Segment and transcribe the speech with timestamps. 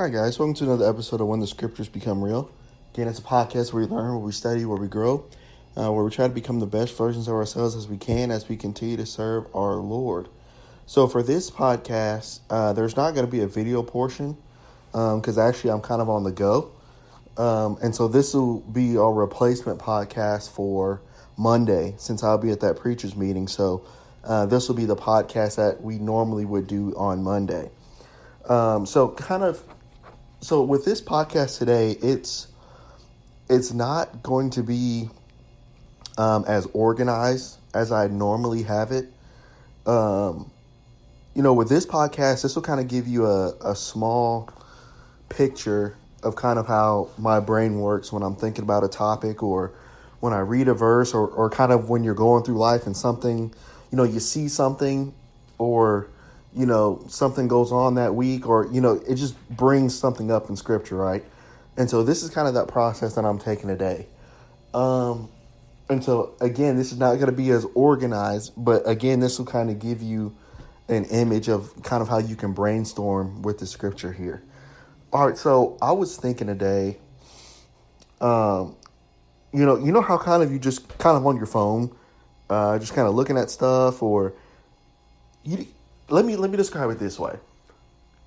[0.00, 0.38] Hi, guys.
[0.38, 2.48] Welcome to another episode of When the Scriptures Become Real.
[2.94, 5.24] Again, it's a podcast where we learn, where we study, where we grow,
[5.76, 8.48] uh, where we try to become the best versions of ourselves as we can as
[8.48, 10.28] we continue to serve our Lord.
[10.86, 14.36] So, for this podcast, uh, there's not going to be a video portion
[14.92, 16.70] because um, actually I'm kind of on the go.
[17.36, 21.02] Um, and so, this will be our replacement podcast for
[21.36, 23.48] Monday since I'll be at that preacher's meeting.
[23.48, 23.84] So,
[24.22, 27.72] uh, this will be the podcast that we normally would do on Monday.
[28.48, 29.64] Um, so, kind of
[30.40, 32.48] so with this podcast today, it's
[33.50, 35.08] it's not going to be
[36.16, 39.08] um, as organized as I normally have it.
[39.86, 40.50] Um,
[41.34, 44.50] you know, with this podcast, this will kind of give you a, a small
[45.28, 49.72] picture of kind of how my brain works when I'm thinking about a topic or
[50.20, 52.96] when I read a verse or, or kind of when you're going through life and
[52.96, 53.52] something,
[53.90, 55.14] you know, you see something
[55.58, 56.08] or
[56.54, 60.48] you know, something goes on that week or, you know, it just brings something up
[60.48, 61.24] in scripture, right?
[61.76, 64.06] And so this is kind of that process that I'm taking today.
[64.74, 65.28] Um,
[65.88, 69.46] and so again, this is not going to be as organized, but again, this will
[69.46, 70.34] kind of give you
[70.88, 74.42] an image of kind of how you can brainstorm with the scripture here.
[75.12, 76.98] All right, so I was thinking today,
[78.20, 78.76] um,
[79.52, 81.94] you know, you know how kind of you just kind of on your phone,
[82.50, 84.34] uh, just kind of looking at stuff, or
[85.44, 85.66] you
[86.08, 87.36] let me let me describe it this way.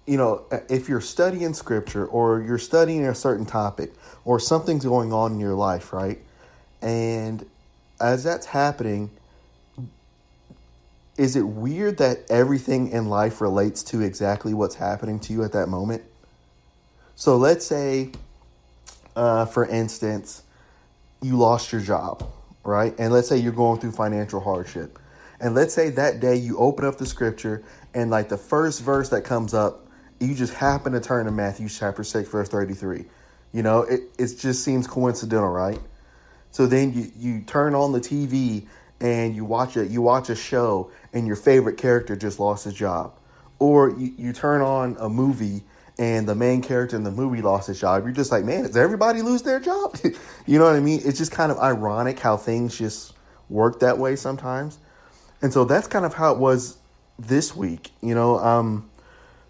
[0.05, 3.93] You know, if you're studying scripture or you're studying a certain topic
[4.25, 6.19] or something's going on in your life, right?
[6.81, 7.45] And
[7.99, 9.11] as that's happening,
[11.17, 15.51] is it weird that everything in life relates to exactly what's happening to you at
[15.51, 16.03] that moment?
[17.15, 18.11] So let's say,
[19.15, 20.41] uh, for instance,
[21.21, 22.27] you lost your job,
[22.63, 22.95] right?
[22.97, 24.97] And let's say you're going through financial hardship.
[25.41, 27.63] And let's say that day you open up the scripture
[27.95, 29.87] and like the first verse that comes up,
[30.19, 33.05] you just happen to turn to Matthew chapter 6, verse 33.
[33.51, 35.79] You know, it, it just seems coincidental, right?
[36.51, 38.67] So then you, you turn on the TV
[38.99, 42.75] and you watch a you watch a show and your favorite character just lost his
[42.75, 43.17] job.
[43.57, 45.63] Or you, you turn on a movie
[45.97, 48.03] and the main character in the movie lost his job.
[48.03, 49.97] You're just like, man, does everybody lose their job?
[50.45, 51.01] you know what I mean?
[51.03, 53.13] It's just kind of ironic how things just
[53.49, 54.77] work that way sometimes.
[55.41, 56.77] And so that's kind of how it was
[57.17, 57.91] this week.
[58.01, 58.89] You know, um,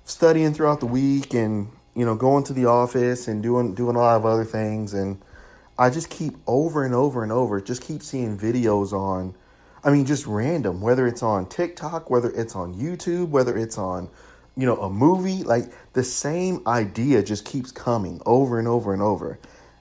[0.06, 4.00] studying throughout the week and you know going to the office and doing doing a
[4.00, 5.22] lot of other things, and
[5.78, 9.36] I just keep over and over and over just keep seeing videos on.
[9.84, 14.10] I mean, just random, whether it's on TikTok, whether it's on YouTube, whether it's on,
[14.56, 19.02] you know, a movie, like the same idea just keeps coming over and over and
[19.02, 19.40] over.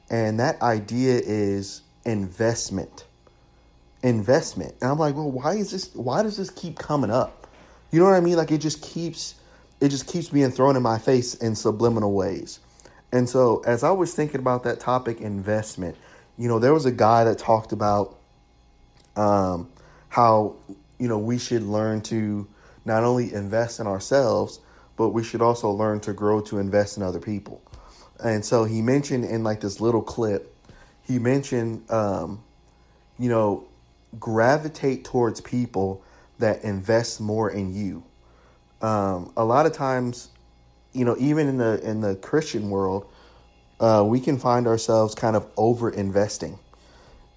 [0.09, 3.05] And that idea is investment
[4.03, 4.75] investment.
[4.81, 5.95] And I'm like, well, why is this?
[5.95, 7.47] Why does this keep coming up?
[7.91, 8.37] You know what I mean?
[8.37, 9.35] Like it just keeps,
[9.81, 12.61] it just keeps being thrown in my face in subliminal ways.
[13.13, 15.97] And so as I was thinking about that topic, investment,
[16.39, 18.17] you know, there was a guy that talked about
[19.17, 19.69] um,
[20.09, 20.57] how
[20.99, 22.47] you know we should learn to
[22.85, 24.61] not only invest in ourselves,
[24.97, 27.61] but we should also learn to grow to invest in other people.
[28.23, 30.55] And so he mentioned in like this little clip,
[31.03, 32.43] he mentioned, um,
[33.19, 33.67] you know,
[34.19, 36.03] gravitate towards people
[36.39, 38.03] that invest more in you.
[38.83, 40.31] Um, a lot of times,
[40.93, 43.07] you know, even in the in the Christian world,
[43.79, 46.59] uh, we can find ourselves kind of over investing,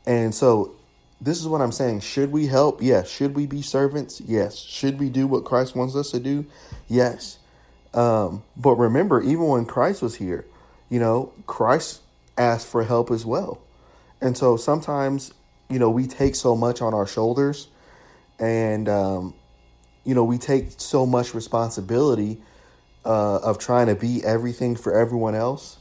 [0.06, 0.75] and so
[1.23, 2.01] this is what I'm saying.
[2.01, 2.81] Should we help?
[2.81, 3.09] Yes.
[3.09, 4.19] Should we be servants?
[4.19, 4.57] Yes.
[4.57, 6.45] Should we do what Christ wants us to do?
[6.90, 7.38] Yes.
[7.94, 10.45] Um, but remember, even when Christ was here,
[10.90, 12.01] you know, Christ
[12.38, 13.61] asked for help as well.
[14.19, 15.34] And so sometimes
[15.73, 17.67] you know, we take so much on our shoulders
[18.39, 19.34] and, um,
[20.03, 22.39] you know, we take so much responsibility
[23.06, 25.78] uh, of trying to be everything for everyone else.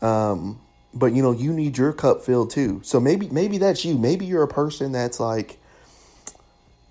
[0.00, 0.60] Um,
[0.94, 2.80] but you know, you need your cup filled too.
[2.84, 3.98] So maybe maybe that's you.
[3.98, 5.58] Maybe you're a person that's like,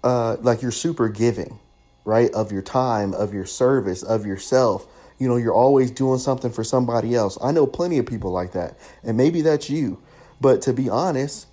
[0.04, 1.60] uh, like you're super giving,
[2.04, 2.32] right?
[2.32, 4.88] Of your time, of your service, of yourself.
[5.20, 7.38] You know, you're always doing something for somebody else.
[7.42, 10.02] I know plenty of people like that, and maybe that's you.
[10.42, 11.46] But to be honest,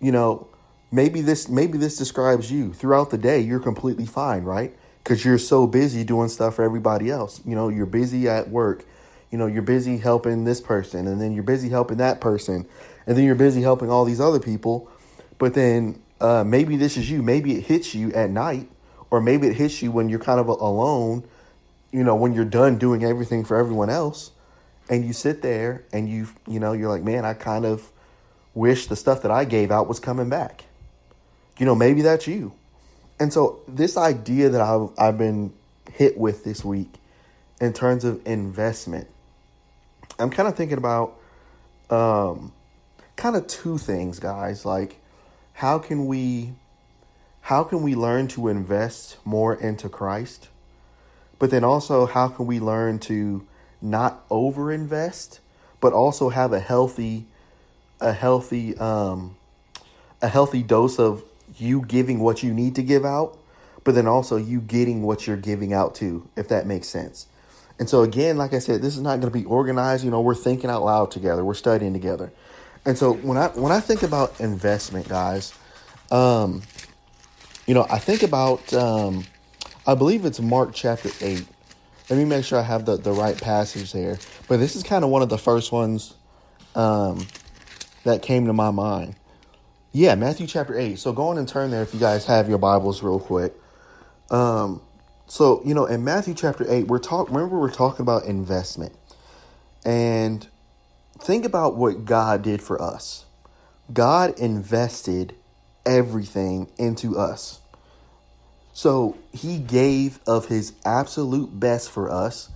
[0.00, 0.48] you know,
[0.92, 2.72] maybe this maybe this describes you.
[2.72, 4.76] Throughout the day, you're completely fine, right?
[5.02, 7.40] Because you're so busy doing stuff for everybody else.
[7.44, 8.84] You know, you're busy at work.
[9.30, 12.66] You know, you're busy helping this person, and then you're busy helping that person,
[13.06, 14.90] and then you're busy helping all these other people.
[15.38, 17.22] But then uh, maybe this is you.
[17.22, 18.68] Maybe it hits you at night,
[19.10, 21.24] or maybe it hits you when you're kind of alone.
[21.92, 24.32] You know, when you're done doing everything for everyone else,
[24.88, 27.90] and you sit there and you you know you're like, man, I kind of
[28.56, 30.64] wish the stuff that I gave out was coming back.
[31.58, 32.52] You know, maybe that's you.
[33.20, 35.52] And so, this idea that I've, I've been
[35.92, 36.92] hit with this week
[37.60, 39.06] in terms of investment,
[40.18, 41.18] I'm kind of thinking about
[41.90, 42.52] um,
[43.14, 44.64] kind of two things, guys.
[44.64, 44.96] Like,
[45.52, 46.52] how can we
[47.42, 50.48] how can we learn to invest more into Christ?
[51.38, 53.46] But then also, how can we learn to
[53.80, 55.38] not overinvest,
[55.80, 57.26] but also have a healthy,
[58.00, 59.36] a healthy, um,
[60.22, 61.24] a healthy dose of
[61.56, 63.38] you giving what you need to give out,
[63.84, 67.26] but then also you getting what you're giving out to, if that makes sense.
[67.78, 70.04] And so again, like I said, this is not going to be organized.
[70.04, 71.44] You know, we're thinking out loud together.
[71.44, 72.32] We're studying together.
[72.84, 75.52] And so when I when I think about investment, guys,
[76.10, 76.62] um,
[77.66, 79.24] you know, I think about um,
[79.86, 81.46] I believe it's Mark chapter eight.
[82.08, 84.18] Let me make sure I have the, the right passage there.
[84.46, 86.14] But this is kind of one of the first ones
[86.76, 87.26] um,
[88.06, 89.16] that came to my mind.
[89.92, 90.98] Yeah, Matthew chapter 8.
[90.98, 93.52] So go on and turn there if you guys have your Bibles real quick.
[94.30, 94.80] Um,
[95.26, 98.94] so, you know, in Matthew chapter 8, we're talking, remember, we're talking about investment.
[99.84, 100.46] And
[101.18, 103.24] think about what God did for us.
[103.92, 105.34] God invested
[105.84, 107.60] everything into us.
[108.72, 112.50] So he gave of his absolute best for us.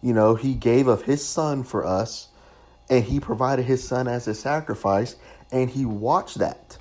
[0.00, 2.28] You know, he gave of his son for us,
[2.90, 5.16] and he provided his son as a sacrifice,
[5.50, 6.78] and he watched that.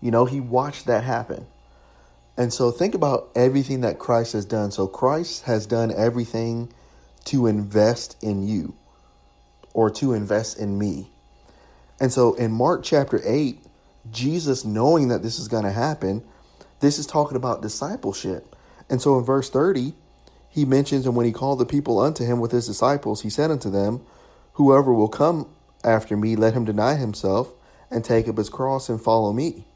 [0.00, 1.46] You know, he watched that happen.
[2.36, 4.70] And so think about everything that Christ has done.
[4.70, 6.72] So Christ has done everything
[7.26, 8.74] to invest in you
[9.72, 11.10] or to invest in me.
[11.98, 13.58] And so in Mark chapter 8,
[14.10, 16.22] Jesus, knowing that this is going to happen,
[16.80, 18.54] this is talking about discipleship.
[18.90, 19.94] And so in verse 30,
[20.48, 23.50] he mentions, And when he called the people unto him with his disciples, he said
[23.50, 24.02] unto them,
[24.56, 25.48] Whoever will come
[25.84, 27.52] after me, let him deny himself
[27.90, 29.66] and take up his cross and follow me.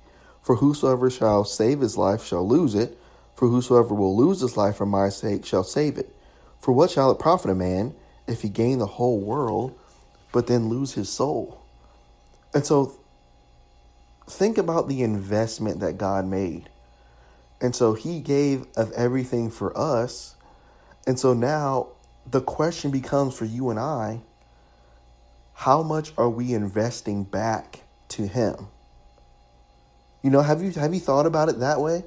[0.43, 2.99] For whosoever shall save his life shall lose it,
[3.35, 6.17] for whosoever will lose his life for my sake shall save it.
[6.59, 7.95] For what shall it profit a man
[8.27, 9.79] if he gain the whole world,
[10.33, 11.61] but then lose his soul?
[12.55, 12.99] And so
[14.31, 16.71] think about the investment that God made.
[17.61, 20.37] And so he gave of everything for us.
[21.07, 21.89] And so now
[22.27, 24.23] the question becomes for you and I
[25.61, 28.69] how much are we investing back to him?
[30.23, 32.03] You know, have you have you thought about it that way?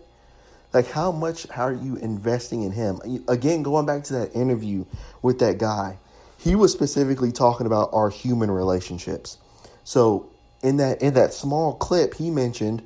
[0.74, 3.00] Like how much are you investing in him?
[3.28, 4.86] Again, going back to that interview
[5.22, 6.00] with that guy,
[6.40, 9.38] he was specifically talking about our human relationships.
[9.84, 10.32] So
[10.64, 12.82] in that in that small clip, he mentioned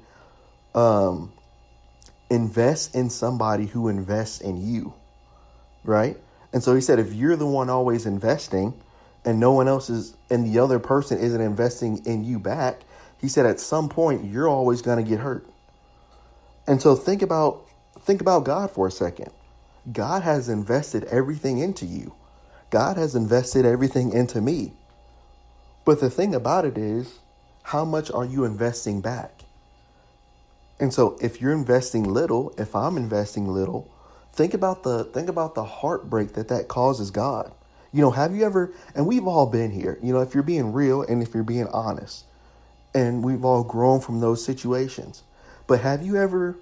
[0.75, 1.31] um,
[2.30, 4.94] invest in somebody who invests in you,
[5.86, 6.18] right?
[6.52, 8.74] And so he said, if you're the one always investing
[9.27, 12.83] and no one else is, and the other person isn't investing in you back,
[13.19, 15.45] he said, at some point, you're always going to get hurt.
[16.65, 17.65] And so think about,
[18.00, 19.31] think about God for a second.
[19.91, 22.15] God has invested everything into you.
[22.69, 24.71] God has invested everything into me.
[25.83, 27.19] But the thing about it is,
[27.63, 29.41] how much are you investing back?
[30.80, 33.91] And so if you're investing little, if I'm investing little,
[34.31, 37.51] think about the think about the heartbreak that that causes God.
[37.92, 39.98] You know, have you ever and we've all been here.
[40.01, 42.25] You know, if you're being real and if you're being honest.
[42.94, 45.24] And we've all grown from those situations.
[45.68, 46.57] But have you ever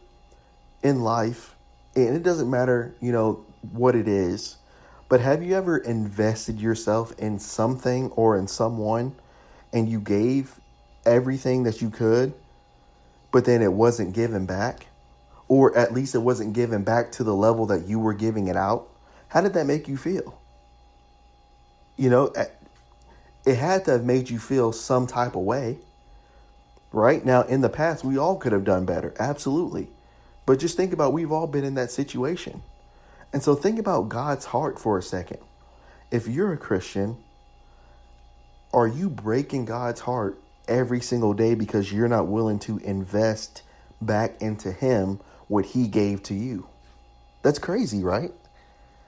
[0.83, 1.55] in life
[1.95, 4.57] and it doesn't matter, you know, what it is,
[5.07, 9.15] but have you ever invested yourself in something or in someone
[9.71, 10.59] and you gave
[11.05, 12.33] everything that you could
[13.35, 14.87] but then it wasn't given back,
[15.49, 18.55] or at least it wasn't given back to the level that you were giving it
[18.55, 18.87] out,
[19.27, 20.39] how did that make you feel?
[21.97, 22.45] You know, eh,
[23.45, 25.77] it had to have made you feel some type of way,
[26.91, 27.23] right?
[27.23, 29.87] Now, in the past, we all could have done better, absolutely.
[30.45, 32.61] But just think about we've all been in that situation.
[33.33, 35.39] And so think about God's heart for a second.
[36.11, 37.17] If you're a Christian,
[38.73, 43.61] are you breaking God's heart every single day because you're not willing to invest
[44.01, 46.67] back into him what he gave to you.
[47.43, 48.31] That's crazy, right?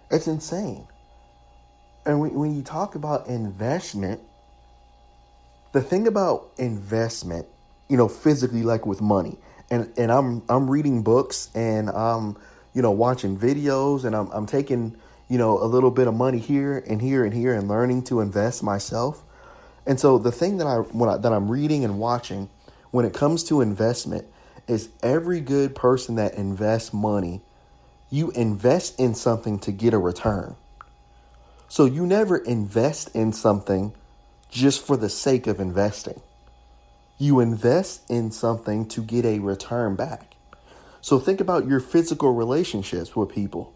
[0.10, 0.88] That's insane.
[2.08, 4.22] And when you talk about investment,
[5.74, 7.48] the thing about investment,
[7.90, 9.38] you know, physically, like with money,
[9.70, 12.38] and and I'm I'm reading books and I'm
[12.74, 14.96] you know watching videos and I'm I'm taking
[15.28, 18.22] you know a little bit of money here and here and here and learning to
[18.22, 19.22] invest myself.
[19.86, 22.50] And so the thing that I, when I that I'm reading and watching
[22.92, 24.26] when it comes to investment
[24.66, 27.42] is every good person that invests money,
[28.10, 30.56] you invest in something to get a return.
[31.69, 33.93] So you never invest in something
[34.50, 36.21] just for the sake of investing.
[37.17, 40.36] You invest in something to get a return back.
[41.01, 43.74] So think about your physical relationships with people.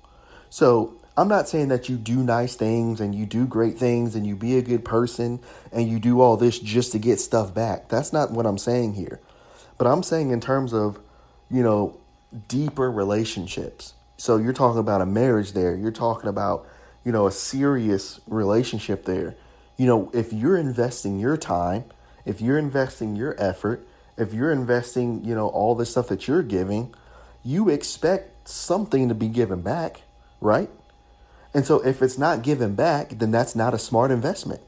[0.50, 4.25] So I'm not saying that you do nice things and you do great things and
[4.25, 5.39] you be a good person
[5.71, 7.89] and you do all this just to get stuff back.
[7.89, 9.19] That's not what I'm saying here.
[9.77, 11.00] But I'm saying in terms of,
[11.50, 11.98] you know,
[12.48, 13.93] deeper relationships.
[14.17, 15.75] So you're talking about a marriage there.
[15.75, 16.67] You're talking about,
[17.03, 19.36] you know, a serious relationship there.
[19.77, 21.86] You know, if you're investing your time,
[22.25, 23.86] if you're investing your effort,
[24.17, 26.93] if you're investing, you know, all the stuff that you're giving,
[27.43, 30.01] you expect something to be given back,
[30.39, 30.70] right?
[31.53, 34.62] And so if it's not given back, then that's not a smart investment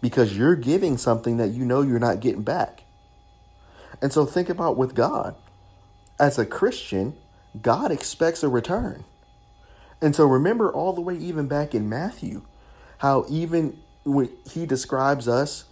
[0.00, 2.82] because you're giving something that you know you're not getting back.
[4.02, 5.34] And so think about with God.
[6.18, 7.14] As a Christian,
[7.60, 9.04] God expects a return.
[10.02, 12.42] And so remember all the way even back in Matthew,
[12.98, 15.64] how even when he describes us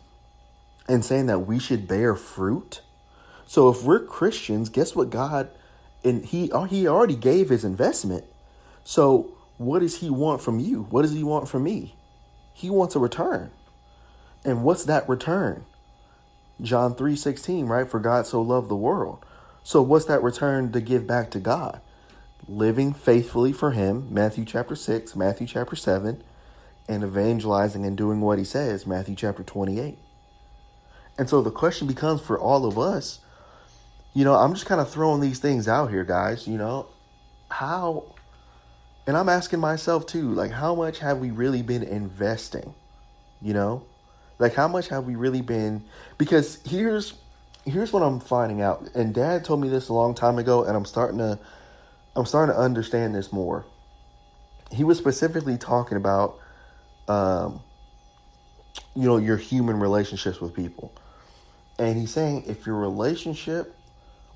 [0.88, 2.82] and saying that we should bear fruit.
[3.46, 5.50] So if we're Christians, guess what God
[6.04, 8.24] and he uh, he already gave his investment.
[8.84, 10.84] So what does he want from you?
[10.90, 11.94] What does he want from me?
[12.54, 13.50] He wants a return.
[14.44, 15.64] And what's that return?
[16.60, 17.88] John 3:16, right?
[17.88, 19.24] For God so loved the world.
[19.62, 21.80] So what's that return to give back to God?
[22.48, 26.22] Living faithfully for him, Matthew chapter 6, Matthew chapter 7,
[26.88, 29.98] and evangelizing and doing what he says, Matthew chapter 28.
[31.18, 33.20] And so the question becomes for all of us,
[34.14, 36.86] you know, I'm just kind of throwing these things out here, guys, you know,
[37.50, 38.14] how
[39.06, 42.74] and I'm asking myself too, like how much have we really been investing?
[43.40, 43.86] You know?
[44.38, 45.82] Like how much have we really been
[46.18, 47.14] because here's
[47.64, 48.88] here's what I'm finding out.
[48.94, 51.38] And dad told me this a long time ago and I'm starting to
[52.18, 53.64] I'm starting to understand this more.
[54.72, 56.38] He was specifically talking about
[57.06, 57.62] um
[58.94, 60.92] you know your human relationships with people.
[61.78, 63.74] And he's saying if your relationship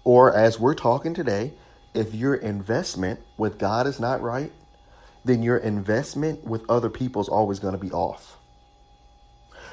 [0.04, 1.52] or as we're talking today,
[1.94, 4.52] if your investment with God is not right,
[5.24, 8.38] then your investment with other people is always going to be off.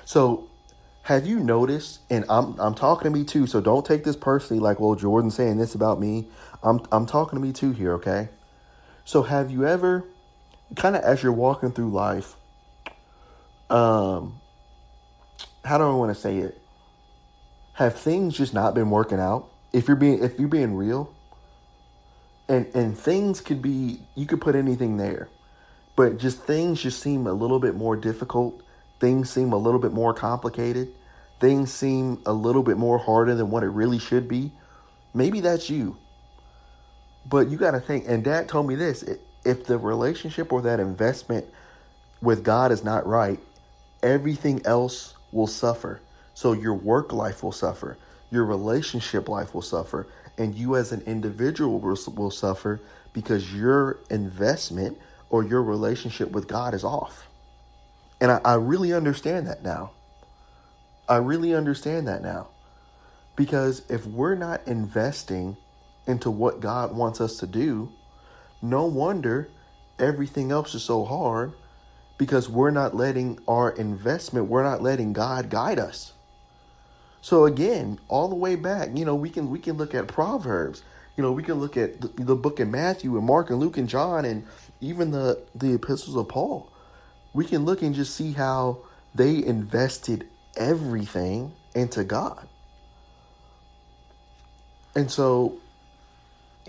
[0.06, 0.50] So,
[1.04, 2.00] have you noticed?
[2.10, 3.48] And I'm I'm talking to me too.
[3.48, 4.62] So don't take this personally.
[4.62, 6.28] Like, well, Jordan saying this about me.
[6.64, 7.94] I'm I'm talking to me too here.
[7.94, 8.30] Okay.
[9.06, 10.06] So have you ever,
[10.76, 12.36] kind of as you're walking through life,
[13.70, 14.40] um,
[15.66, 16.62] how do I want to say it?
[17.74, 19.50] Have things just not been working out?
[19.74, 21.14] If you're being if you're being real,
[22.48, 25.30] and and things could be you could put anything there
[26.00, 28.62] but just things just seem a little bit more difficult.
[29.02, 30.94] Things seem a little bit more complicated.
[31.42, 34.54] Things seem a little bit more harder than what it really should be.
[35.14, 35.98] Maybe that's you.
[37.26, 39.04] But you got to think, and dad told me this
[39.46, 41.46] if the relationship or that investment
[42.22, 43.40] with God is not right,
[44.04, 46.02] everything else will suffer.
[46.34, 47.98] So your work life will suffer,
[48.32, 50.08] your relationship life will suffer,
[50.38, 52.80] and you as an individual will, suffer
[53.14, 54.98] because your investment
[55.30, 57.28] or your relationship with God is off.
[58.22, 59.92] And I, I really understand that now.
[61.08, 62.50] I really understand that now.
[63.36, 65.58] Because if we're not investing
[66.10, 67.92] into what God wants us to do,
[68.62, 69.50] no wonder
[70.00, 71.54] everything else is so hard
[72.18, 76.14] because we're not letting our investment, we're not letting God guide us.
[77.22, 80.84] So again, all the way back, you know, we can we can look at Proverbs.
[81.16, 83.78] You know, we can look at the, the book of Matthew and Mark and Luke
[83.78, 84.46] and John and
[84.82, 86.72] even the the epistles of Paul,
[87.34, 88.80] we can look and just see how
[89.14, 92.48] they invested everything into God.
[94.96, 95.60] And so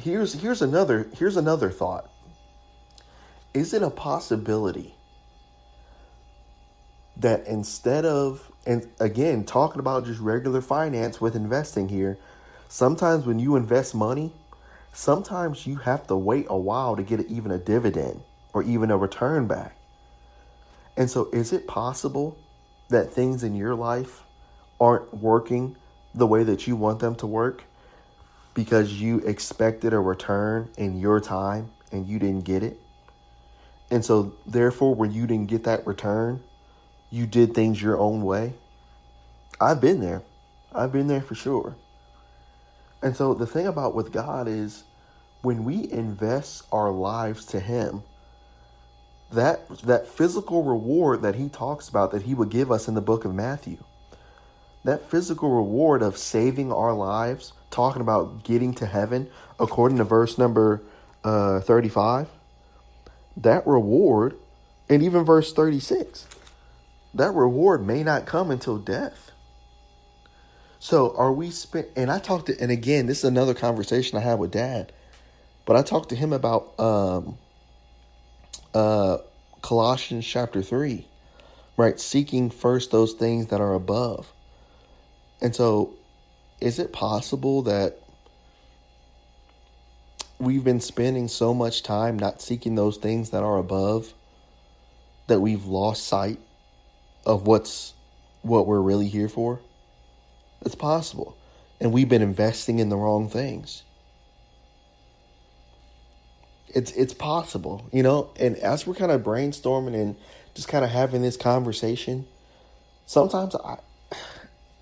[0.01, 2.11] here's here's another here's another thought.
[3.53, 4.95] Is it a possibility
[7.17, 12.19] that instead of and again talking about just regular finance with investing here,
[12.69, 14.33] sometimes when you invest money,
[14.93, 18.97] sometimes you have to wait a while to get even a dividend or even a
[18.97, 19.77] return back.
[20.97, 22.39] And so, is it possible
[22.89, 24.23] that things in your life
[24.81, 25.77] aren't working
[26.15, 27.65] the way that you want them to work
[28.55, 32.79] because you expected a return in your time and you didn't get it?
[33.91, 36.43] And so, therefore, when you didn't get that return,
[37.11, 38.55] you did things your own way.
[39.61, 40.23] I've been there.
[40.73, 41.75] I've been there for sure.
[43.03, 44.85] And so the thing about with God is
[45.43, 48.03] when we invest our lives to him,
[49.33, 53.01] that that physical reward that he talks about that he would give us in the
[53.01, 53.79] book of Matthew,
[54.85, 60.39] that physical reward of saving our lives, talking about getting to heaven, according to verse
[60.39, 60.83] number
[61.25, 62.29] uh, 35,
[63.37, 64.37] that reward,
[64.89, 66.27] and even verse 36,
[67.15, 69.31] that reward may not come until death.
[70.79, 71.89] So are we spent?
[71.95, 74.93] And I talked to, and again, this is another conversation I had with Dad,
[75.67, 77.37] but I talked to him about um,
[78.75, 79.19] uh,
[79.61, 81.07] Colossians chapter 3,
[81.77, 82.01] right?
[82.01, 84.33] Seeking first those things that are above.
[85.43, 85.95] And so,
[86.61, 87.99] is it possible that
[90.39, 94.15] we've been spending so much time not seeking those things that are above
[95.29, 96.39] that we've lost sight
[97.25, 97.95] of what's
[98.43, 99.61] what we're really here for?
[100.63, 101.37] It's possible.
[101.81, 103.83] And we've been investing in the wrong things.
[106.69, 110.17] It's it's possible, you know, and as we're kind of brainstorming and
[110.55, 112.27] just kind of having this conversation,
[113.07, 113.79] sometimes I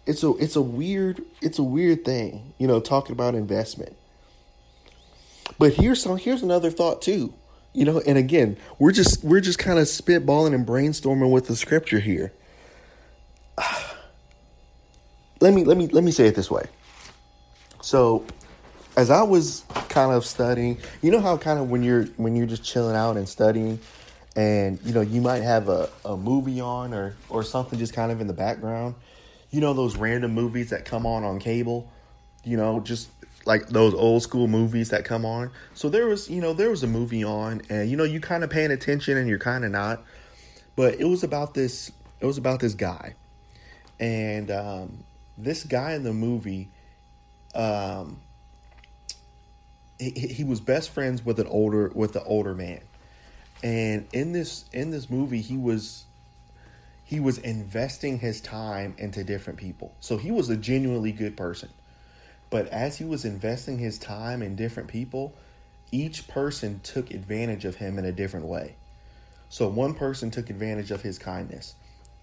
[0.08, 3.94] it's a it's a weird it's a weird thing, you know, talking about investment.
[5.58, 7.34] But here's some here's another thought too.
[7.74, 11.54] You know, and again, we're just we're just kind of spitballing and brainstorming with the
[11.54, 12.32] scripture here.
[15.40, 16.64] Let me let me let me say it this way.
[17.80, 18.24] So,
[18.96, 22.46] as I was kind of studying, you know how kind of when you're when you're
[22.46, 23.78] just chilling out and studying
[24.34, 28.10] and you know, you might have a, a movie on or or something just kind
[28.10, 28.96] of in the background.
[29.50, 31.90] You know those random movies that come on on cable,
[32.44, 33.08] you know, just
[33.48, 35.50] like those old school movies that come on.
[35.74, 38.44] So there was, you know, there was a movie on and you know, you kind
[38.44, 40.04] of paying attention and you're kind of not.
[40.76, 41.90] But it was about this
[42.20, 43.14] it was about this guy.
[43.98, 45.04] And um
[45.38, 46.68] this guy in the movie
[47.54, 48.20] um
[49.98, 52.82] he, he was best friends with an older with the older man.
[53.62, 56.04] And in this in this movie he was
[57.08, 59.94] he was investing his time into different people.
[59.98, 61.70] So he was a genuinely good person.
[62.50, 65.34] But as he was investing his time in different people,
[65.90, 68.74] each person took advantage of him in a different way.
[69.48, 71.76] So one person took advantage of his kindness.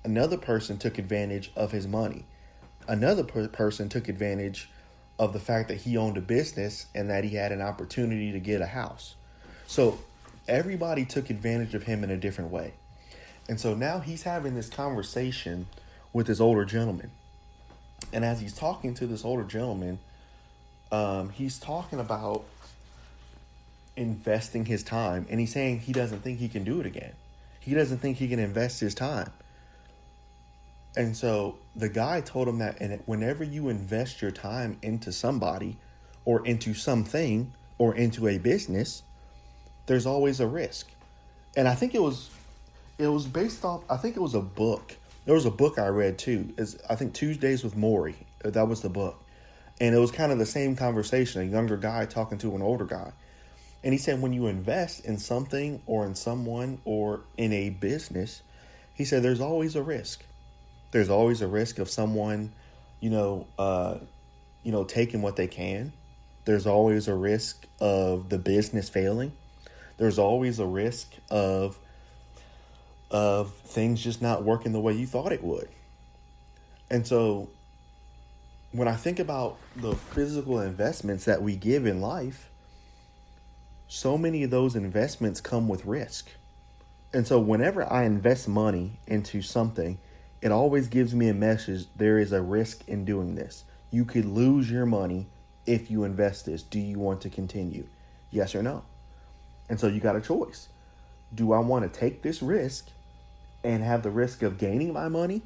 [0.04, 2.26] Another person took advantage of his money.
[2.88, 4.70] Another per- person took advantage
[5.18, 8.40] of the fact that he owned a business and that he had an opportunity to
[8.40, 9.16] get a house.
[9.66, 9.98] So
[10.48, 12.74] everybody took advantage of him in a different way.
[13.48, 15.68] And so now he's having this conversation
[16.14, 17.12] with this older gentleman.
[18.12, 20.00] And as he's talking to this older gentleman,
[20.92, 22.46] um, he's talking about
[23.96, 25.28] investing his time.
[25.30, 27.14] And he's saying he doesn't think he can do it again.
[27.60, 29.32] He doesn't think he can invest his time.
[30.98, 35.78] And so the guy told him that whenever you invest your time into somebody
[36.24, 39.04] or into something or into a business,
[39.88, 40.88] there's always a risk.
[41.58, 42.30] And I think it was
[42.98, 44.96] it was based off I think it was a book.
[45.26, 46.54] There was a book I read too.
[46.58, 48.16] Is I think Tuesdays with Morrie.
[48.44, 49.22] That was the book.
[49.82, 52.86] And it was kind of the same conversation, a younger guy talking to an older
[52.86, 53.12] guy.
[53.84, 58.42] And he said when you invest in something or in someone or in a business,
[58.94, 60.24] he said there's always a risk
[60.96, 62.54] there's always a risk of someone,
[63.02, 63.98] you know, uh,
[64.64, 65.92] you know, taking what they can.
[66.46, 69.34] There's always a risk of the business failing.
[69.98, 71.78] There's always a risk of
[73.16, 75.70] of things just not working the way you thought it would.
[76.90, 77.50] And so
[78.74, 82.50] when I think about the physical investments that we give in life,
[83.88, 86.28] so many of those investments come with risk.
[87.14, 89.98] And so whenever I invest money into something,
[90.42, 93.64] it always gives me a message there is a risk in doing this.
[93.92, 95.28] You could lose your money
[95.66, 96.64] if you invest this.
[96.64, 97.88] Do you want to continue?
[98.30, 98.84] Yes or no?
[99.70, 100.68] And so you got a choice.
[101.34, 102.90] Do I want to take this risk
[103.66, 105.42] and have the risk of gaining my money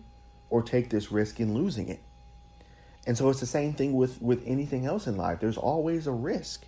[0.50, 2.02] or take this risk in losing it?
[3.08, 5.40] And so it's the same thing with with anything else in life.
[5.40, 6.66] There's always a risk.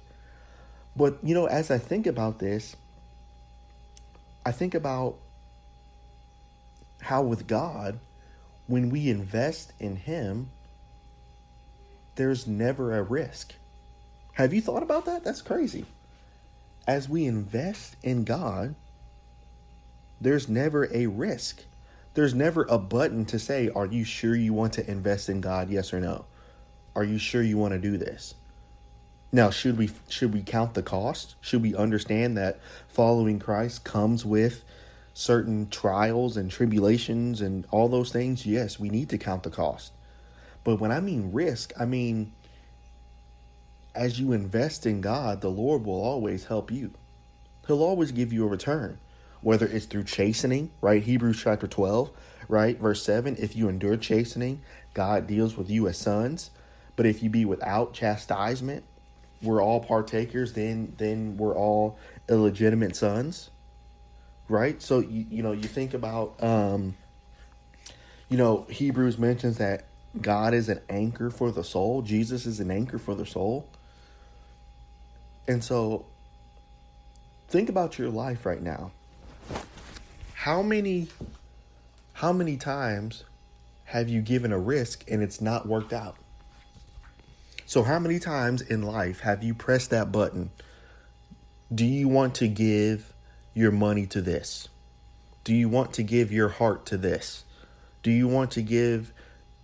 [0.96, 2.76] But you know, as I think about this,
[4.46, 5.18] I think about
[7.02, 8.00] how with God,
[8.68, 10.50] when we invest in Him,
[12.16, 13.56] there's never a risk.
[14.34, 15.24] Have you thought about that?
[15.24, 15.86] That's crazy.
[16.88, 18.76] As we invest in God,
[20.22, 21.64] there's never a risk.
[22.14, 25.70] There's never a button to say, Are you sure you want to invest in God?
[25.70, 26.26] Yes or no?
[26.96, 28.36] Are you sure you want to do this?
[29.32, 31.36] Now, should we should we count the cost?
[31.42, 34.64] Should we understand that following Christ comes with
[35.14, 39.92] certain trials and tribulations and all those things, yes, we need to count the cost.
[40.64, 42.34] But when I mean risk, I mean
[43.94, 46.92] as you invest in God, the Lord will always help you.
[47.68, 49.00] He'll always give you a return,
[49.42, 51.04] whether it's through chastening, right?
[51.04, 52.12] Hebrews chapter 12,
[52.48, 52.78] right?
[52.78, 54.62] Verse 7 if you endure chastening,
[54.94, 56.52] God deals with you as sons.
[56.96, 58.84] But if you be without chastisement,
[59.42, 61.98] we're all partakers, then then we're all
[62.30, 63.50] illegitimate sons
[64.52, 64.82] right?
[64.82, 66.96] So you you know you think about um,
[68.30, 69.86] you know Hebrews mentions that
[70.20, 72.02] God is an anchor for the soul.
[72.02, 73.68] Jesus is an anchor for the soul.
[75.48, 76.06] And so
[77.48, 78.92] think about your life right now.
[80.34, 81.08] How many
[82.14, 83.24] how many times
[83.86, 86.16] have you given a risk and it's not worked out?
[87.66, 90.52] So how many times in life have you pressed that button?
[91.74, 93.14] Do you want to give
[93.54, 94.68] your money to this?
[95.44, 97.44] Do you want to give your heart to this?
[98.04, 99.14] Do you want to give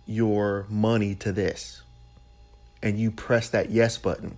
[0.06, 1.82] your money to this?
[2.82, 4.36] And you press that yes button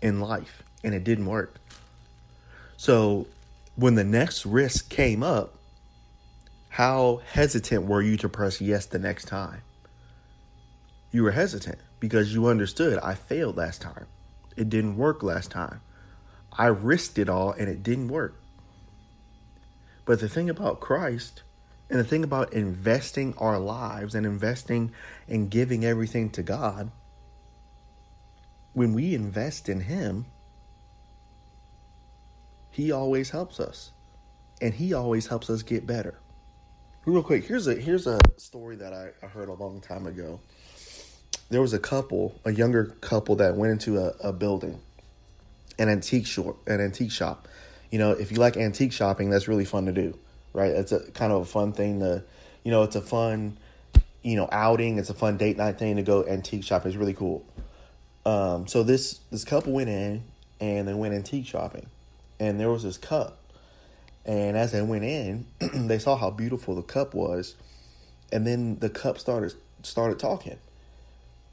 [0.00, 1.54] in life and it didn't work.
[2.76, 3.26] So
[3.76, 5.54] when the next risk came up,
[6.68, 9.62] how hesitant were you to press yes the next time?
[11.10, 14.06] You were hesitant because you understood I failed last time.
[14.56, 15.80] It didn't work last time.
[16.52, 18.34] I risked it all and it didn't work.
[20.04, 21.42] But the thing about Christ
[21.88, 24.92] and the thing about investing our lives and investing
[25.28, 26.90] and giving everything to God,
[28.72, 30.26] when we invest in Him,
[32.72, 33.92] He always helps us.
[34.60, 36.18] And He always helps us get better.
[37.04, 40.40] Real quick, here's a here's a story that I, I heard a long time ago.
[41.50, 44.80] There was a couple, a younger couple that went into a, a building,
[45.78, 47.46] an antique shop, an antique shop.
[47.90, 50.16] You know, if you like antique shopping, that's really fun to do,
[50.54, 50.70] right?
[50.70, 52.22] It's a kind of a fun thing to,
[52.64, 53.58] you know, it's a fun,
[54.22, 54.98] you know, outing.
[54.98, 56.92] It's a fun date night thing to go antique shopping.
[56.92, 57.44] It's really cool.
[58.24, 60.22] Um, so this this couple went in
[60.60, 61.86] and they went antique shopping,
[62.42, 63.42] and there was this cup
[64.24, 67.56] and as they went in, they saw how beautiful the cup was,
[68.30, 70.58] and then the cup started started talking.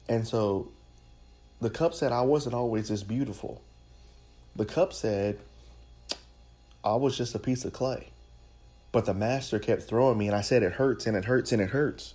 [0.08, 0.70] And so
[1.60, 3.60] the cup said, I wasn't always this beautiful.
[4.54, 5.38] The cup said,
[6.84, 8.08] I was just a piece of clay.
[8.92, 11.60] But the master kept throwing me, and I said, It hurts, and it hurts, and
[11.60, 12.14] it hurts.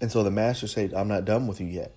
[0.00, 1.92] And so the master said, I'm not done with you yet.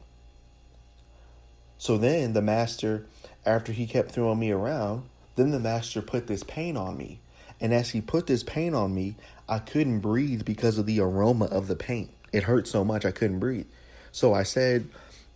[1.78, 3.06] So then the master,
[3.45, 5.04] after he kept throwing me around,
[5.36, 7.20] then the master put this pain on me.
[7.62, 9.15] And as he put this paint on me,
[9.48, 12.12] I couldn't breathe because of the aroma of the paint.
[12.32, 13.68] It hurt so much I couldn't breathe.
[14.12, 14.88] So I said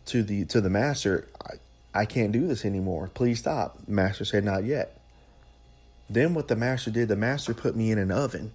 [0.06, 3.10] to the to the master, I, I can't do this anymore.
[3.13, 3.88] Please stop.
[3.88, 4.99] Master said, Not yet.
[6.10, 8.53] Then what the master did, the master put me in an oven.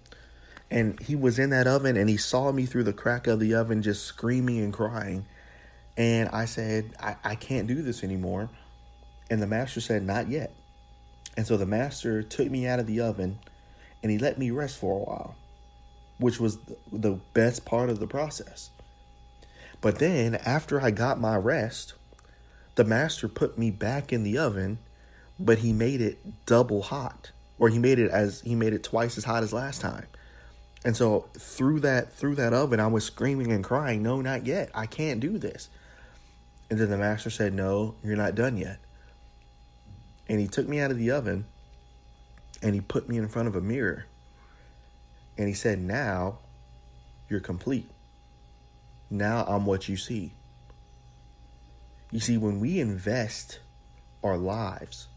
[0.70, 3.54] And he was in that oven and he saw me through the crack of the
[3.54, 5.24] oven just screaming and crying.
[5.96, 8.50] And I said, I, I can't do this anymore.
[9.30, 10.54] And the master said, Not yet.
[11.38, 13.38] And so the master took me out of the oven
[14.02, 15.36] and he let me rest for a while,
[16.18, 16.58] which was
[16.90, 18.70] the best part of the process.
[19.80, 21.94] But then, after I got my rest,
[22.74, 24.78] the master put me back in the oven,
[25.38, 29.16] but he made it double hot, or he made it as he made it twice
[29.16, 30.06] as hot as last time.
[30.84, 34.70] And so through that through that oven, I was screaming and crying, "No, not yet!
[34.74, 35.68] I can't do this."
[36.68, 38.80] And then the master said, "No, you're not done yet."
[40.28, 41.46] And he took me out of the oven
[42.62, 44.06] and he put me in front of a mirror
[45.36, 46.38] and he said, Now
[47.28, 47.88] you're complete.
[49.10, 50.32] Now I'm what you see.
[52.10, 53.60] You see, when we invest
[54.24, 55.08] our lives,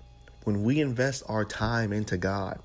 [0.43, 2.60] when we invest our time into God,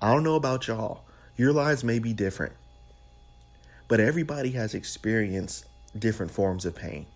[0.00, 1.04] I don't know about y'all,
[1.36, 2.54] your lives may be different,
[3.88, 5.66] but everybody has experienced
[5.98, 7.06] different forms of pain.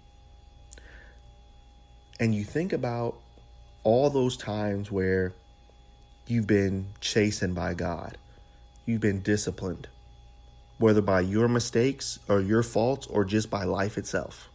[2.19, 3.17] And you think about
[3.87, 5.33] all those times where
[6.27, 8.19] you've been chastened by God.
[8.85, 9.87] You've been disciplined,
[10.79, 14.51] whether by your mistakes or your faults or just by life itself.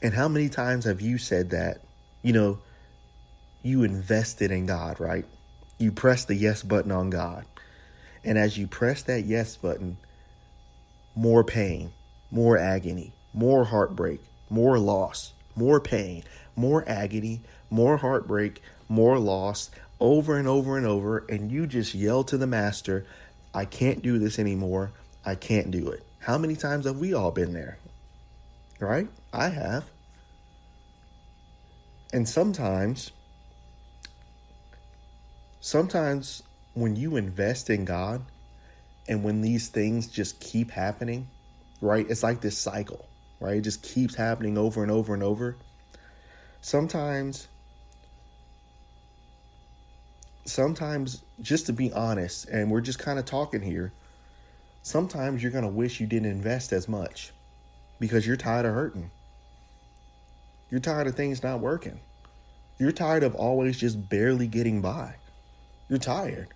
[0.00, 1.80] And how many times have you said that,
[2.22, 2.60] you know,
[3.64, 5.24] you invested in God, right?
[5.78, 7.44] You press the yes button on God.
[8.22, 9.96] And as you press that yes button,
[11.16, 11.90] more pain,
[12.30, 16.22] more agony, more heartbreak, more loss, more pain,
[16.58, 17.40] more agony,
[17.70, 22.46] more heartbreak, more loss, over and over and over, and you just yell to the
[22.46, 23.06] master,
[23.54, 24.92] I can't do this anymore.
[25.24, 26.04] I can't do it.
[26.18, 27.78] How many times have we all been there?
[28.80, 29.08] Right?
[29.32, 29.84] I have.
[32.12, 33.12] And sometimes,
[35.60, 36.42] sometimes
[36.74, 38.22] when you invest in God
[39.08, 41.28] and when these things just keep happening,
[41.80, 42.06] right?
[42.08, 43.08] It's like this cycle,
[43.40, 43.56] right?
[43.56, 45.56] It just keeps happening over and over and over.
[46.60, 47.48] Sometimes
[50.48, 53.92] sometimes, just to be honest, and we're just kind of talking here,
[54.82, 57.32] sometimes you're going to wish you didn't invest as much
[58.00, 59.10] because you're tired of hurting.
[60.70, 62.00] You're tired of things not working.
[62.78, 65.16] You're tired of always just barely getting by.
[65.88, 66.48] You're tired.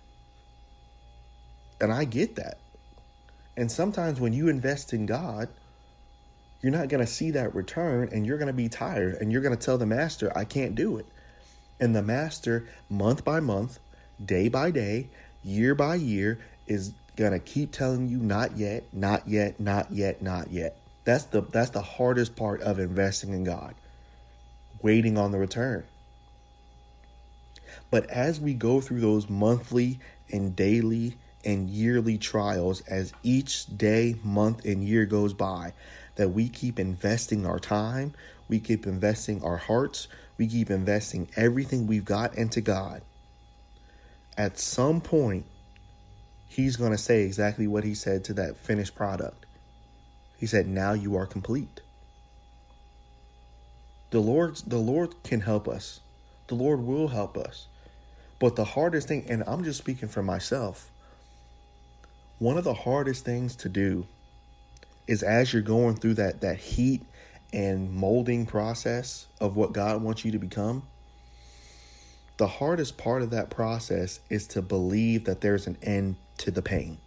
[1.81, 2.59] And I get that.
[3.57, 5.49] And sometimes when you invest in God,
[6.63, 9.41] you're not going to see that return and you're going to be tired and you're
[9.41, 11.05] going to tell the master, I can't do it.
[11.79, 13.79] And the master, month by month,
[14.23, 15.09] day by day,
[15.43, 20.51] year by year, is gonna keep telling you not yet, not yet, not yet, not
[20.51, 20.77] yet.
[21.03, 23.75] That's the that's the hardest part of investing in God.
[24.81, 25.83] Waiting on the return.
[27.89, 29.99] But as we go through those monthly
[30.31, 35.73] and daily and yearly trials, as each day, month, and year goes by,
[36.15, 38.13] that we keep investing our time,
[38.47, 43.01] we keep investing our hearts, we keep investing everything we've got into God.
[44.37, 45.45] At some point,
[46.47, 49.45] He's going to say exactly what He said to that finished product.
[50.37, 51.81] He said, Now you are complete.
[54.11, 55.99] The Lord, the Lord can help us.
[56.47, 57.67] The Lord will help us.
[58.39, 60.91] But the hardest thing, and I'm just speaking for myself,
[62.37, 64.05] one of the hardest things to do
[65.07, 67.03] is as you're going through that that heat
[67.51, 70.83] and molding process of what God wants you to become,
[72.37, 76.61] the hardest part of that process is to believe that there's an end to the
[76.61, 76.97] pain,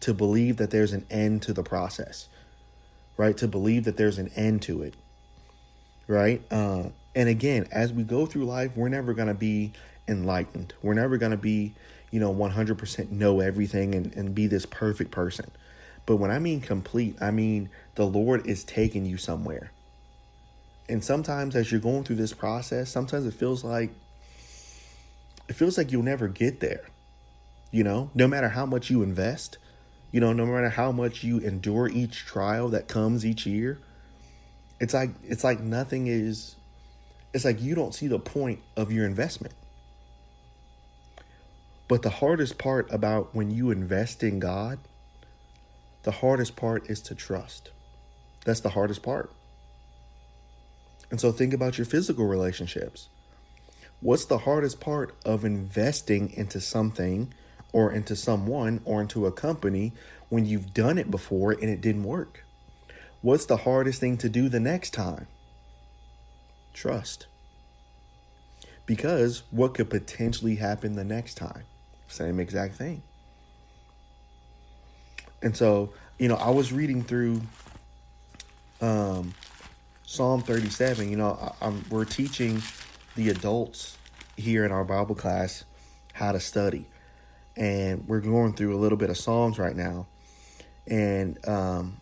[0.00, 2.28] to believe that there's an end to the process,
[3.16, 3.36] right?
[3.38, 4.94] To believe that there's an end to it,
[6.06, 6.42] right?
[6.50, 9.72] Uh, and again, as we go through life, we're never going to be
[10.06, 10.74] enlightened.
[10.80, 11.74] We're never going to be,
[12.10, 15.50] you know, 100% know everything and, and be this perfect person.
[16.06, 19.72] But when I mean complete, I mean the Lord is taking you somewhere.
[20.88, 23.90] And sometimes as you're going through this process, sometimes it feels like
[25.48, 26.84] it feels like you'll never get there.
[27.70, 29.58] You know, no matter how much you invest,
[30.10, 33.78] you know, no matter how much you endure each trial that comes each year,
[34.80, 36.56] it's like it's like nothing is
[37.32, 39.54] it's like you don't see the point of your investment.
[41.88, 44.78] But the hardest part about when you invest in God
[46.02, 47.70] the hardest part is to trust.
[48.44, 49.30] That's the hardest part.
[51.10, 53.08] And so think about your physical relationships.
[54.00, 57.32] What's the hardest part of investing into something
[57.72, 59.92] or into someone or into a company
[60.28, 62.44] when you've done it before and it didn't work?
[63.20, 65.28] What's the hardest thing to do the next time?
[66.74, 67.26] Trust.
[68.86, 71.64] Because what could potentially happen the next time?
[72.08, 73.02] Same exact thing.
[75.42, 77.42] And so, you know, I was reading through
[78.80, 79.34] um,
[80.06, 81.10] Psalm 37.
[81.10, 82.62] You know, I, we're teaching
[83.16, 83.96] the adults
[84.36, 85.64] here in our Bible class
[86.12, 86.86] how to study.
[87.56, 90.06] And we're going through a little bit of Psalms right now.
[90.86, 92.00] And um,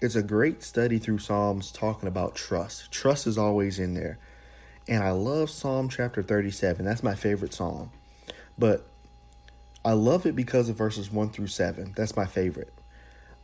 [0.00, 2.90] it's a great study through Psalms talking about trust.
[2.90, 4.18] Trust is always in there.
[4.88, 6.84] And I love Psalm chapter 37.
[6.84, 7.90] That's my favorite psalm.
[8.58, 8.86] But
[9.84, 11.92] I love it because of verses 1 through 7.
[11.96, 12.72] That's my favorite.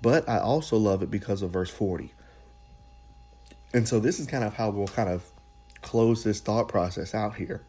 [0.00, 2.12] But I also love it because of verse 40.
[3.74, 5.30] And so this is kind of how we'll kind of
[5.82, 7.62] close this thought process out here.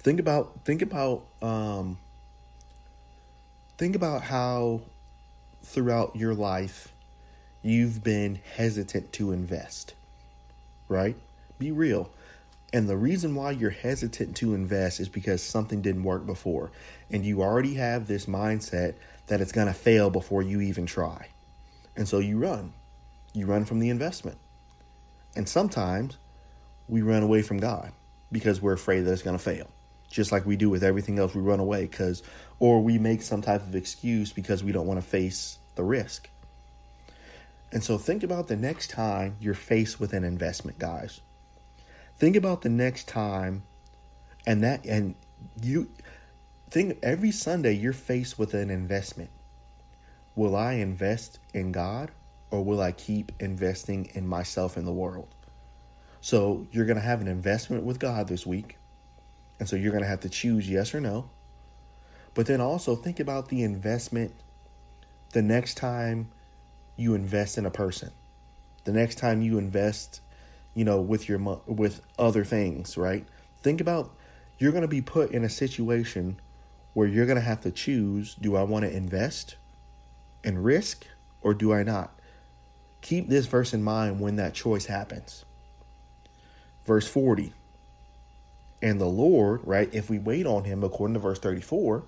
[0.00, 1.98] Think about think about um
[3.76, 4.82] think about how
[5.62, 6.92] throughout your life
[7.62, 9.94] you've been hesitant to invest.
[10.88, 11.16] Right?
[11.58, 12.10] Be real.
[12.72, 16.70] And the reason why you're hesitant to invest is because something didn't work before.
[17.10, 18.94] And you already have this mindset
[19.28, 21.28] that it's going to fail before you even try.
[21.96, 22.74] And so you run.
[23.32, 24.36] You run from the investment.
[25.34, 26.18] And sometimes
[26.88, 27.92] we run away from God
[28.30, 29.68] because we're afraid that it's going to fail.
[30.10, 32.22] Just like we do with everything else, we run away because,
[32.58, 36.28] or we make some type of excuse because we don't want to face the risk.
[37.72, 41.20] And so think about the next time you're faced with an investment, guys
[42.18, 43.62] think about the next time
[44.46, 45.14] and that and
[45.60, 45.88] you
[46.70, 49.30] think every Sunday you're faced with an investment.
[50.34, 52.10] Will I invest in God
[52.50, 55.28] or will I keep investing in myself and the world?
[56.20, 58.76] So you're going to have an investment with God this week.
[59.58, 61.30] And so you're going to have to choose yes or no.
[62.34, 64.34] But then also think about the investment
[65.32, 66.30] the next time
[66.96, 68.12] you invest in a person.
[68.84, 70.20] The next time you invest
[70.78, 73.26] you know, with your with other things, right?
[73.62, 74.14] Think about
[74.58, 76.38] you're going to be put in a situation
[76.92, 79.56] where you're going to have to choose, do I want to invest
[80.44, 81.04] and risk
[81.42, 82.16] or do I not?
[83.00, 85.44] Keep this verse in mind when that choice happens.
[86.86, 87.52] Verse 40.
[88.80, 92.04] And the Lord, right, if we wait on him according to verse 34,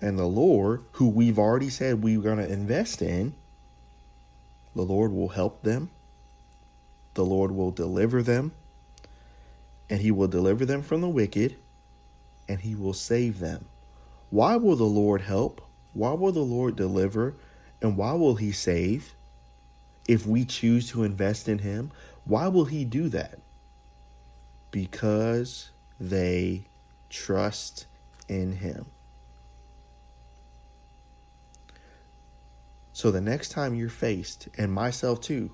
[0.00, 3.34] and the Lord, who we've already said we're going to invest in,
[4.76, 5.90] the Lord will help them
[7.14, 8.52] the Lord will deliver them,
[9.88, 11.56] and he will deliver them from the wicked,
[12.48, 13.66] and he will save them.
[14.30, 15.60] Why will the Lord help?
[15.92, 17.36] Why will the Lord deliver?
[17.80, 19.14] And why will he save?
[20.08, 21.92] If we choose to invest in him,
[22.24, 23.38] why will he do that?
[24.70, 26.66] Because they
[27.08, 27.86] trust
[28.28, 28.86] in him.
[32.92, 35.52] So the next time you're faced, and myself too,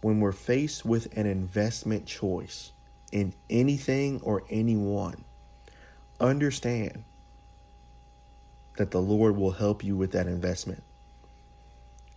[0.00, 2.72] when we're faced with an investment choice
[3.10, 5.24] in anything or anyone,
[6.20, 7.04] understand
[8.76, 10.82] that the Lord will help you with that investment.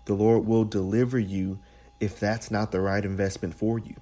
[0.06, 1.60] The Lord will deliver you
[2.00, 3.96] if that's not the right investment for you.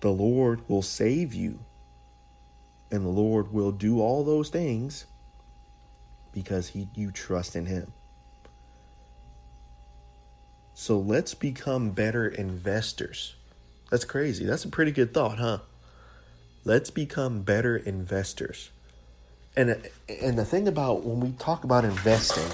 [0.00, 1.60] The Lord will save you,
[2.90, 5.06] and the Lord will do all those things
[6.32, 7.92] because he, you trust in Him.
[10.74, 13.34] So let's become better investors.
[13.90, 14.44] That's crazy.
[14.44, 15.58] That's a pretty good thought, huh?
[16.64, 18.70] Let's become better investors.
[19.54, 22.50] And and the thing about when we talk about investing,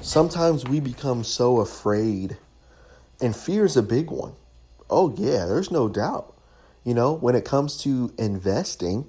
[0.00, 2.36] sometimes we become so afraid
[3.20, 4.34] and fear is a big one.
[4.88, 6.32] Oh yeah, there's no doubt.
[6.84, 9.06] You know, when it comes to investing,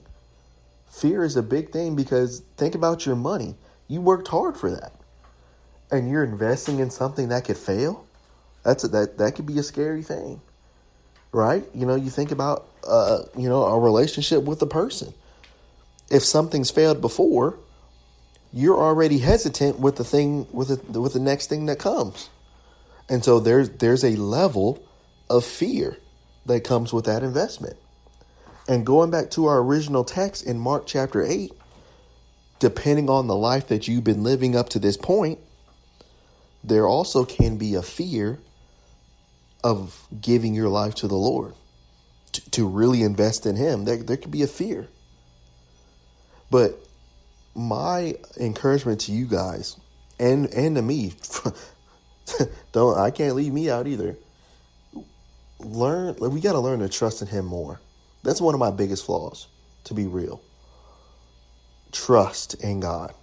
[0.90, 3.56] fear is a big thing because think about your money.
[3.88, 4.94] You worked hard for that
[5.92, 8.06] and you're investing in something that could fail,
[8.64, 10.42] that's a, that that could be a scary thing,
[11.32, 11.64] right?
[11.74, 15.14] You know, you think about uh, you know a relationship with a person.
[16.10, 17.58] If something's failed before,
[18.54, 22.30] you're already hesitant with the thing with the with the next thing that comes,
[23.10, 24.84] and so there's there's a level
[25.30, 25.98] of fear
[26.46, 27.78] that comes with that investment.
[28.68, 31.52] And going back to our original text in Mark chapter 8,
[32.60, 35.40] depending on the life that you've been living up to this point,
[36.68, 38.40] there also can be a fear
[39.64, 41.54] of giving your life to the Lord,
[42.34, 43.86] to, to really invest in Him.
[43.86, 44.88] There, there could be a fear.
[46.50, 46.80] But
[47.56, 49.78] my encouragement to you guys
[50.20, 51.14] and and to me,
[52.72, 54.18] don't I can't leave me out either.
[55.60, 57.80] Learn we got to learn to trust in Him more.
[58.24, 59.48] That's one of my biggest flaws,
[59.86, 60.42] to be real.
[61.92, 63.14] Trust in God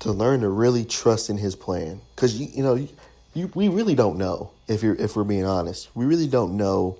[0.00, 2.00] to learn to really trust in his plan.
[2.14, 2.88] Because you, you know
[3.34, 5.88] you, we really don't know if you're if we're being honest.
[5.94, 6.98] We really don't know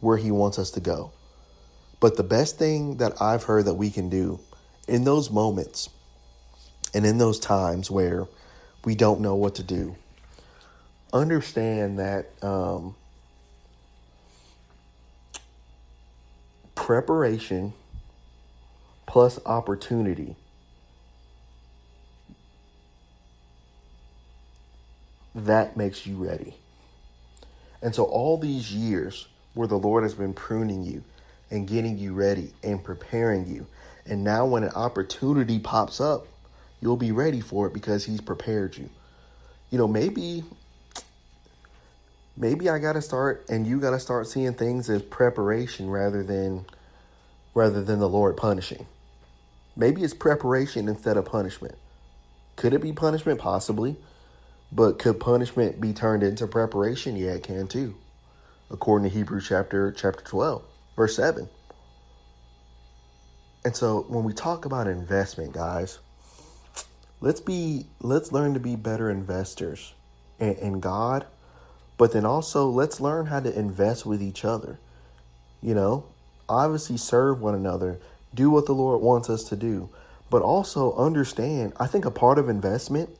[0.00, 1.12] where he wants us to go.
[2.00, 4.40] But the best thing that i've heard that we can do
[4.88, 5.90] in those moments
[6.94, 8.26] and in those times where
[8.84, 9.94] we don't know what to do
[11.12, 12.94] understand that um,
[16.74, 17.72] preparation
[19.06, 20.36] plus opportunity
[25.34, 26.54] that makes you ready.
[27.82, 31.02] And so, all these years where the Lord has been pruning you
[31.50, 33.66] and getting you ready and preparing you,
[34.06, 36.26] and now when an opportunity pops up,
[36.80, 38.90] you'll be ready for it because He's prepared you.
[39.70, 40.44] You know, maybe.
[42.36, 46.22] Maybe I got to start and you got to start seeing things as preparation rather
[46.22, 46.64] than
[47.54, 48.86] rather than the Lord punishing.
[49.76, 51.76] Maybe it's preparation instead of punishment.
[52.56, 53.40] Could it be punishment?
[53.40, 53.96] Possibly.
[54.72, 57.16] But could punishment be turned into preparation?
[57.16, 57.96] Yeah, it can too.
[58.70, 60.62] According to Hebrews chapter chapter 12,
[60.96, 61.48] verse 7.
[63.64, 65.98] And so when we talk about investment, guys,
[67.20, 69.92] let's be let's learn to be better investors
[70.38, 71.26] in, in God,
[71.98, 74.78] but then also let's learn how to invest with each other.
[75.60, 76.06] You know,
[76.48, 78.00] obviously serve one another,
[78.34, 79.90] do what the Lord wants us to do,
[80.30, 83.10] but also understand, I think a part of investment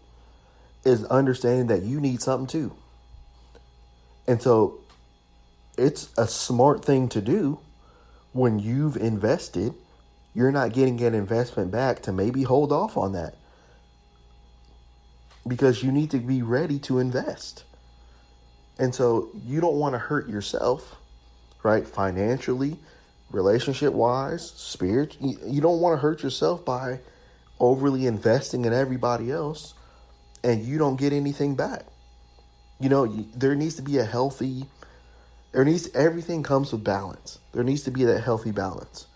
[0.85, 2.75] is understanding that you need something too.
[4.27, 4.81] And so
[5.77, 7.59] it's a smart thing to do
[8.33, 9.75] when you've invested.
[10.35, 13.35] You're not getting an investment back to maybe hold off on that
[15.47, 17.64] because you need to be ready to invest.
[18.79, 20.97] And so you don't want to hurt yourself,
[21.62, 21.87] right?
[21.87, 22.79] Financially,
[23.31, 25.16] relationship wise, spirit.
[25.21, 27.01] You don't want to hurt yourself by
[27.59, 29.75] overly investing in everybody else
[30.42, 31.85] and you don't get anything back.
[32.79, 34.64] You know, there needs to be a healthy,
[35.53, 37.38] there needs, everything comes with balance.
[37.53, 39.06] There needs to be that healthy balance.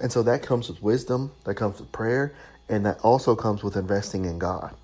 [0.00, 2.34] And so that comes with wisdom, that comes with prayer,
[2.68, 4.74] and that also comes with investing in God.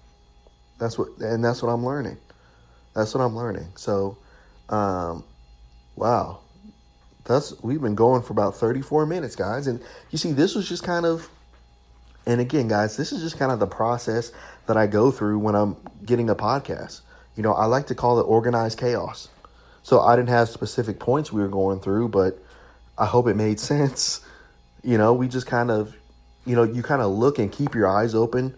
[0.78, 2.16] That's what, and that's what I'm learning.
[2.94, 3.68] That's what I'm learning.
[3.76, 4.16] So,
[4.68, 5.24] um,
[5.96, 6.40] wow,
[7.24, 9.66] that's we've been going for about 34 minutes, guys.
[9.66, 11.28] And you see, this was just kind of,
[12.26, 14.32] and again, guys, this is just kind of the process
[14.66, 17.00] that I go through when I'm getting a podcast.
[17.36, 19.28] You know, I like to call it organized chaos.
[19.82, 22.38] So I didn't have specific points we were going through, but
[22.96, 24.20] I hope it made sense.
[24.82, 25.96] You know, we just kind of,
[26.44, 28.54] you know, you kind of look and keep your eyes open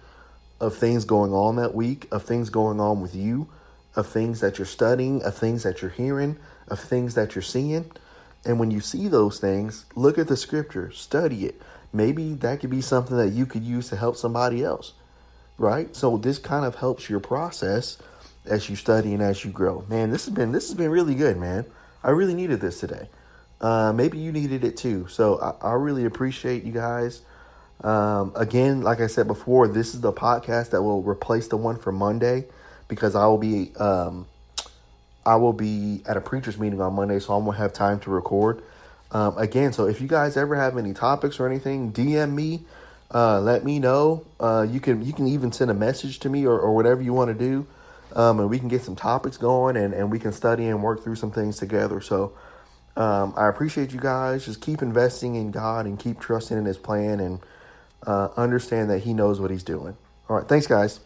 [0.60, 3.48] of things going on that week, of things going on with you,
[3.96, 6.38] of things that you're studying, of things that you're hearing,
[6.68, 7.90] of things that you're seeing.
[8.44, 11.60] And when you see those things, look at the scripture, study it.
[11.92, 14.92] Maybe that could be something that you could use to help somebody else.
[15.58, 15.94] Right?
[15.94, 17.98] So this kind of helps your process
[18.44, 19.84] as you study and as you grow.
[19.88, 21.64] Man, this has been this has been really good, man.
[22.02, 23.08] I really needed this today.
[23.60, 25.06] Uh, maybe you needed it too.
[25.08, 27.22] So I, I really appreciate you guys.
[27.82, 31.78] Um, again, like I said before, this is the podcast that will replace the one
[31.78, 32.46] for Monday
[32.88, 34.26] because I will be um,
[35.26, 38.10] I will be at a preachers meeting on Monday, so I won't have time to
[38.10, 38.62] record.
[39.10, 42.64] Um, again, so if you guys ever have any topics or anything, DM me.
[43.12, 44.24] Uh, let me know.
[44.40, 47.12] Uh, you can you can even send a message to me or, or whatever you
[47.12, 47.66] want to do,
[48.14, 51.02] um, and we can get some topics going and, and we can study and work
[51.04, 52.00] through some things together.
[52.00, 52.32] So
[52.96, 54.44] um, I appreciate you guys.
[54.46, 57.40] Just keep investing in God and keep trusting in His plan and
[58.06, 59.96] uh, understand that He knows what He's doing.
[60.28, 61.00] All right, thanks, guys.